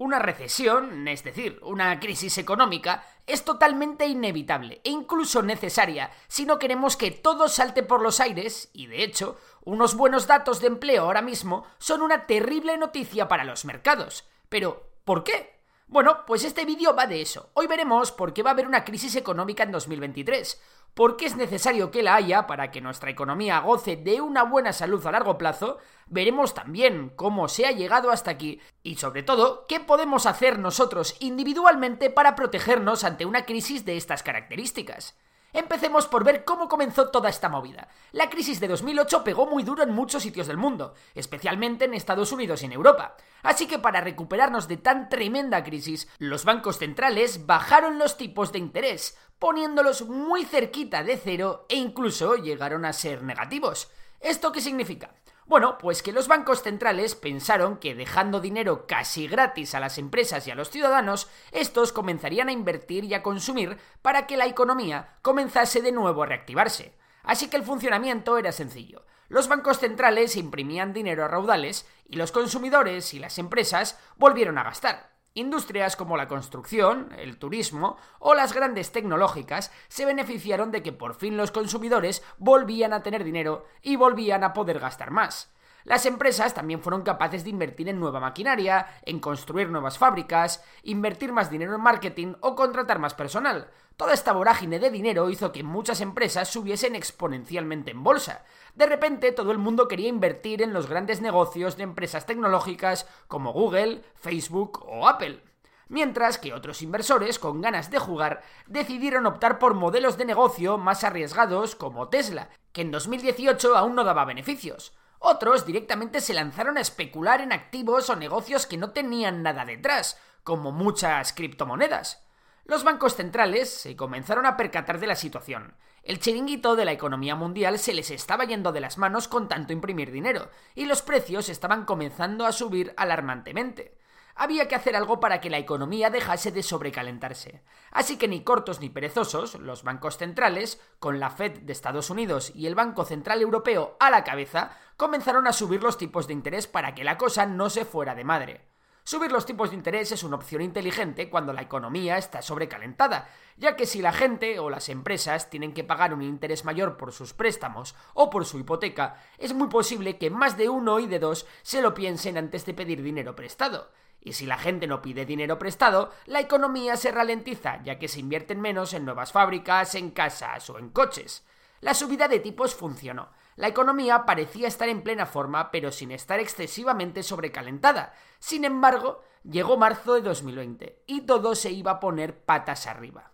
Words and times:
Una 0.00 0.18
recesión, 0.18 1.06
es 1.08 1.24
decir, 1.24 1.60
una 1.62 2.00
crisis 2.00 2.38
económica, 2.38 3.04
es 3.26 3.44
totalmente 3.44 4.06
inevitable 4.06 4.80
e 4.82 4.88
incluso 4.88 5.42
necesaria 5.42 6.10
si 6.26 6.46
no 6.46 6.58
queremos 6.58 6.96
que 6.96 7.10
todo 7.10 7.50
salte 7.50 7.82
por 7.82 8.00
los 8.00 8.18
aires 8.18 8.70
y, 8.72 8.86
de 8.86 9.04
hecho, 9.04 9.36
unos 9.62 9.96
buenos 9.96 10.26
datos 10.26 10.62
de 10.62 10.68
empleo 10.68 11.02
ahora 11.02 11.20
mismo 11.20 11.66
son 11.76 12.00
una 12.00 12.26
terrible 12.26 12.78
noticia 12.78 13.28
para 13.28 13.44
los 13.44 13.66
mercados. 13.66 14.24
Pero, 14.48 14.88
¿por 15.04 15.22
qué? 15.22 15.59
Bueno, 15.90 16.24
pues 16.24 16.44
este 16.44 16.64
vídeo 16.64 16.94
va 16.94 17.08
de 17.08 17.20
eso. 17.20 17.50
Hoy 17.54 17.66
veremos 17.66 18.12
por 18.12 18.32
qué 18.32 18.44
va 18.44 18.50
a 18.50 18.52
haber 18.52 18.68
una 18.68 18.84
crisis 18.84 19.16
económica 19.16 19.64
en 19.64 19.72
2023 19.72 20.60
por 20.94 21.16
qué 21.16 21.26
es 21.26 21.36
necesario 21.36 21.90
que 21.90 22.02
la 22.02 22.14
haya 22.14 22.46
para 22.46 22.70
que 22.70 22.80
nuestra 22.80 23.10
economía 23.10 23.60
goce 23.60 23.96
de 23.96 24.20
una 24.20 24.42
buena 24.42 24.72
salud 24.72 25.04
a 25.06 25.12
largo 25.12 25.38
plazo, 25.38 25.78
veremos 26.06 26.54
también 26.54 27.12
cómo 27.16 27.48
se 27.48 27.66
ha 27.66 27.72
llegado 27.72 28.10
hasta 28.10 28.30
aquí 28.30 28.60
y 28.82 28.96
sobre 28.96 29.22
todo 29.22 29.66
qué 29.66 29.80
podemos 29.80 30.26
hacer 30.26 30.58
nosotros 30.58 31.16
individualmente 31.20 32.10
para 32.10 32.34
protegernos 32.34 33.04
ante 33.04 33.26
una 33.26 33.44
crisis 33.44 33.84
de 33.84 33.96
estas 33.96 34.22
características. 34.22 35.16
Empecemos 35.52 36.06
por 36.06 36.24
ver 36.24 36.44
cómo 36.44 36.68
comenzó 36.68 37.10
toda 37.10 37.28
esta 37.28 37.48
movida. 37.48 37.88
La 38.12 38.30
crisis 38.30 38.60
de 38.60 38.68
2008 38.68 39.24
pegó 39.24 39.46
muy 39.46 39.62
duro 39.62 39.82
en 39.82 39.90
muchos 39.90 40.22
sitios 40.22 40.46
del 40.46 40.56
mundo, 40.56 40.94
especialmente 41.14 41.86
en 41.86 41.94
Estados 41.94 42.32
Unidos 42.32 42.62
y 42.62 42.66
en 42.66 42.72
Europa. 42.72 43.16
Así 43.42 43.66
que 43.66 43.78
para 43.78 44.00
recuperarnos 44.00 44.68
de 44.68 44.76
tan 44.76 45.08
tremenda 45.08 45.64
crisis, 45.64 46.08
los 46.18 46.44
bancos 46.44 46.78
centrales 46.78 47.46
bajaron 47.46 47.98
los 47.98 48.16
tipos 48.16 48.52
de 48.52 48.58
interés, 48.58 49.18
poniéndolos 49.38 50.02
muy 50.02 50.44
cerquita 50.44 51.02
de 51.02 51.16
cero 51.16 51.66
e 51.68 51.76
incluso 51.76 52.36
llegaron 52.36 52.84
a 52.84 52.92
ser 52.92 53.22
negativos. 53.22 53.90
¿Esto 54.20 54.52
qué 54.52 54.60
significa? 54.60 55.14
Bueno, 55.50 55.78
pues 55.78 56.04
que 56.04 56.12
los 56.12 56.28
bancos 56.28 56.62
centrales 56.62 57.16
pensaron 57.16 57.78
que 57.78 57.96
dejando 57.96 58.38
dinero 58.38 58.86
casi 58.86 59.26
gratis 59.26 59.74
a 59.74 59.80
las 59.80 59.98
empresas 59.98 60.46
y 60.46 60.52
a 60.52 60.54
los 60.54 60.70
ciudadanos, 60.70 61.28
estos 61.50 61.92
comenzarían 61.92 62.48
a 62.48 62.52
invertir 62.52 63.02
y 63.02 63.14
a 63.14 63.24
consumir 63.24 63.76
para 64.00 64.28
que 64.28 64.36
la 64.36 64.46
economía 64.46 65.16
comenzase 65.22 65.82
de 65.82 65.90
nuevo 65.90 66.22
a 66.22 66.26
reactivarse. 66.26 66.94
Así 67.24 67.50
que 67.50 67.56
el 67.56 67.64
funcionamiento 67.64 68.38
era 68.38 68.52
sencillo. 68.52 69.04
Los 69.28 69.48
bancos 69.48 69.80
centrales 69.80 70.36
imprimían 70.36 70.92
dinero 70.92 71.24
a 71.24 71.28
raudales 71.28 71.84
y 72.06 72.14
los 72.14 72.30
consumidores 72.30 73.12
y 73.12 73.18
las 73.18 73.36
empresas 73.40 73.98
volvieron 74.18 74.56
a 74.56 74.62
gastar. 74.62 75.09
Industrias 75.34 75.94
como 75.94 76.16
la 76.16 76.26
construcción, 76.26 77.12
el 77.16 77.38
turismo 77.38 77.96
o 78.18 78.34
las 78.34 78.52
grandes 78.52 78.90
tecnológicas 78.90 79.70
se 79.86 80.04
beneficiaron 80.04 80.72
de 80.72 80.82
que 80.82 80.92
por 80.92 81.14
fin 81.14 81.36
los 81.36 81.52
consumidores 81.52 82.24
volvían 82.38 82.92
a 82.92 83.04
tener 83.04 83.22
dinero 83.22 83.64
y 83.80 83.94
volvían 83.94 84.42
a 84.42 84.52
poder 84.52 84.80
gastar 84.80 85.12
más. 85.12 85.52
Las 85.84 86.06
empresas 86.06 86.54
también 86.54 86.80
fueron 86.82 87.02
capaces 87.02 87.44
de 87.44 87.50
invertir 87.50 87.88
en 87.88 87.98
nueva 88.00 88.20
maquinaria, 88.20 88.86
en 89.02 89.20
construir 89.20 89.68
nuevas 89.68 89.98
fábricas, 89.98 90.62
invertir 90.82 91.32
más 91.32 91.50
dinero 91.50 91.74
en 91.74 91.80
marketing 91.80 92.34
o 92.40 92.54
contratar 92.54 92.98
más 92.98 93.14
personal. 93.14 93.70
Toda 93.96 94.14
esta 94.14 94.32
vorágine 94.32 94.78
de 94.78 94.90
dinero 94.90 95.30
hizo 95.30 95.52
que 95.52 95.62
muchas 95.62 96.00
empresas 96.00 96.48
subiesen 96.48 96.94
exponencialmente 96.94 97.90
en 97.90 98.02
bolsa. 98.02 98.44
De 98.74 98.86
repente 98.86 99.32
todo 99.32 99.52
el 99.52 99.58
mundo 99.58 99.88
quería 99.88 100.08
invertir 100.08 100.62
en 100.62 100.72
los 100.72 100.88
grandes 100.88 101.20
negocios 101.20 101.76
de 101.76 101.84
empresas 101.84 102.26
tecnológicas 102.26 103.06
como 103.28 103.52
Google, 103.52 104.02
Facebook 104.14 104.84
o 104.86 105.08
Apple 105.08 105.42
mientras 105.90 106.38
que 106.38 106.54
otros 106.54 106.80
inversores 106.80 107.38
con 107.38 107.60
ganas 107.60 107.90
de 107.90 107.98
jugar 107.98 108.42
decidieron 108.66 109.26
optar 109.26 109.58
por 109.58 109.74
modelos 109.74 110.16
de 110.16 110.24
negocio 110.24 110.78
más 110.78 111.04
arriesgados 111.04 111.74
como 111.74 112.08
Tesla, 112.08 112.48
que 112.72 112.80
en 112.80 112.90
2018 112.90 113.76
aún 113.76 113.94
no 113.94 114.04
daba 114.04 114.24
beneficios. 114.24 114.94
Otros 115.22 115.66
directamente 115.66 116.22
se 116.22 116.32
lanzaron 116.32 116.78
a 116.78 116.80
especular 116.80 117.42
en 117.42 117.52
activos 117.52 118.08
o 118.08 118.16
negocios 118.16 118.66
que 118.66 118.78
no 118.78 118.92
tenían 118.92 119.42
nada 119.42 119.66
detrás, 119.66 120.18
como 120.42 120.72
muchas 120.72 121.34
criptomonedas. 121.34 122.24
Los 122.64 122.84
bancos 122.84 123.16
centrales 123.16 123.68
se 123.68 123.96
comenzaron 123.96 124.46
a 124.46 124.56
percatar 124.56 124.98
de 124.98 125.06
la 125.06 125.16
situación. 125.16 125.74
El 126.02 126.20
chiringuito 126.20 126.74
de 126.74 126.86
la 126.86 126.92
economía 126.92 127.36
mundial 127.36 127.78
se 127.78 127.92
les 127.92 128.10
estaba 128.10 128.44
yendo 128.44 128.72
de 128.72 128.80
las 128.80 128.96
manos 128.96 129.28
con 129.28 129.46
tanto 129.46 129.74
imprimir 129.74 130.10
dinero, 130.10 130.50
y 130.74 130.86
los 130.86 131.02
precios 131.02 131.50
estaban 131.50 131.84
comenzando 131.84 132.46
a 132.46 132.52
subir 132.52 132.94
alarmantemente 132.96 133.99
había 134.34 134.68
que 134.68 134.74
hacer 134.74 134.96
algo 134.96 135.20
para 135.20 135.40
que 135.40 135.50
la 135.50 135.58
economía 135.58 136.10
dejase 136.10 136.52
de 136.52 136.62
sobrecalentarse. 136.62 137.62
Así 137.90 138.16
que 138.16 138.28
ni 138.28 138.42
cortos 138.42 138.80
ni 138.80 138.88
perezosos, 138.88 139.54
los 139.56 139.82
bancos 139.82 140.16
centrales, 140.18 140.80
con 140.98 141.20
la 141.20 141.30
Fed 141.30 141.60
de 141.60 141.72
Estados 141.72 142.10
Unidos 142.10 142.52
y 142.54 142.66
el 142.66 142.74
Banco 142.74 143.04
Central 143.04 143.40
Europeo 143.42 143.96
a 144.00 144.10
la 144.10 144.24
cabeza, 144.24 144.76
comenzaron 144.96 145.46
a 145.46 145.52
subir 145.52 145.82
los 145.82 145.98
tipos 145.98 146.26
de 146.26 146.34
interés 146.34 146.66
para 146.66 146.94
que 146.94 147.04
la 147.04 147.18
cosa 147.18 147.46
no 147.46 147.70
se 147.70 147.84
fuera 147.84 148.14
de 148.14 148.24
madre. 148.24 148.70
Subir 149.02 149.32
los 149.32 149.46
tipos 149.46 149.70
de 149.70 149.76
interés 149.76 150.12
es 150.12 150.22
una 150.22 150.36
opción 150.36 150.62
inteligente 150.62 151.30
cuando 151.30 151.52
la 151.52 151.62
economía 151.62 152.18
está 152.18 152.42
sobrecalentada, 152.42 153.28
ya 153.56 153.74
que 153.74 153.86
si 153.86 154.02
la 154.02 154.12
gente 154.12 154.58
o 154.58 154.70
las 154.70 154.88
empresas 154.88 155.50
tienen 155.50 155.72
que 155.72 155.84
pagar 155.84 156.12
un 156.14 156.22
interés 156.22 156.64
mayor 156.64 156.96
por 156.96 157.12
sus 157.12 157.32
préstamos 157.32 157.96
o 158.14 158.30
por 158.30 158.44
su 158.44 158.58
hipoteca, 158.58 159.16
es 159.38 159.54
muy 159.54 159.68
posible 159.68 160.18
que 160.18 160.30
más 160.30 160.56
de 160.56 160.68
uno 160.68 161.00
y 161.00 161.06
de 161.06 161.18
dos 161.18 161.46
se 161.62 161.82
lo 161.82 161.94
piensen 161.94 162.36
antes 162.36 162.66
de 162.66 162.74
pedir 162.74 163.02
dinero 163.02 163.34
prestado. 163.34 163.90
Y 164.20 164.34
si 164.34 164.46
la 164.46 164.58
gente 164.58 164.86
no 164.86 165.00
pide 165.00 165.24
dinero 165.24 165.58
prestado, 165.58 166.12
la 166.26 166.40
economía 166.40 166.96
se 166.96 167.10
ralentiza, 167.10 167.82
ya 167.82 167.98
que 167.98 168.08
se 168.08 168.20
invierten 168.20 168.60
menos 168.60 168.92
en 168.92 169.04
nuevas 169.04 169.32
fábricas, 169.32 169.94
en 169.94 170.10
casas 170.10 170.68
o 170.68 170.78
en 170.78 170.90
coches. 170.90 171.44
La 171.80 171.94
subida 171.94 172.28
de 172.28 172.40
tipos 172.40 172.74
funcionó. 172.74 173.30
La 173.56 173.68
economía 173.68 174.26
parecía 174.26 174.68
estar 174.68 174.88
en 174.88 175.02
plena 175.02 175.26
forma, 175.26 175.70
pero 175.70 175.90
sin 175.92 176.12
estar 176.12 176.38
excesivamente 176.38 177.22
sobrecalentada. 177.22 178.14
Sin 178.38 178.64
embargo, 178.64 179.22
llegó 179.42 179.76
marzo 179.76 180.14
de 180.14 180.22
2020 180.22 181.04
y 181.06 181.22
todo 181.22 181.54
se 181.54 181.70
iba 181.70 181.92
a 181.92 182.00
poner 182.00 182.44
patas 182.44 182.86
arriba. 182.86 183.32